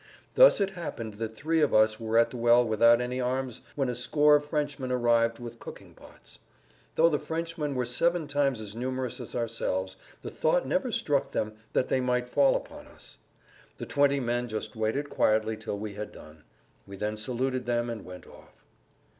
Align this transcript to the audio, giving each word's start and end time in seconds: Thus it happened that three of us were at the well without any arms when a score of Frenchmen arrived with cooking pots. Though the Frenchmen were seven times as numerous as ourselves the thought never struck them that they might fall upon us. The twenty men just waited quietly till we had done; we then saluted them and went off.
Thus 0.33 0.59
it 0.59 0.71
happened 0.71 1.13
that 1.17 1.35
three 1.35 1.61
of 1.61 1.75
us 1.75 1.99
were 1.99 2.17
at 2.17 2.31
the 2.31 2.37
well 2.37 2.67
without 2.67 2.99
any 2.99 3.21
arms 3.21 3.61
when 3.75 3.87
a 3.87 3.93
score 3.93 4.35
of 4.35 4.43
Frenchmen 4.45 4.91
arrived 4.91 5.37
with 5.37 5.59
cooking 5.59 5.93
pots. 5.93 6.39
Though 6.95 7.09
the 7.09 7.19
Frenchmen 7.19 7.75
were 7.75 7.85
seven 7.85 8.25
times 8.25 8.59
as 8.61 8.75
numerous 8.75 9.19
as 9.19 9.35
ourselves 9.35 9.95
the 10.23 10.31
thought 10.31 10.65
never 10.65 10.91
struck 10.91 11.33
them 11.33 11.53
that 11.73 11.87
they 11.87 12.01
might 12.01 12.27
fall 12.27 12.55
upon 12.55 12.87
us. 12.87 13.19
The 13.77 13.85
twenty 13.85 14.19
men 14.19 14.47
just 14.49 14.75
waited 14.75 15.07
quietly 15.11 15.55
till 15.55 15.77
we 15.77 15.93
had 15.93 16.11
done; 16.11 16.45
we 16.87 16.95
then 16.95 17.15
saluted 17.15 17.67
them 17.67 17.87
and 17.87 18.03
went 18.03 18.25
off. 18.25 18.63